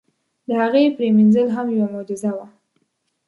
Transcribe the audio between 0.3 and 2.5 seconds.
د هغې پرېمنځل هم یوه معجزه وه.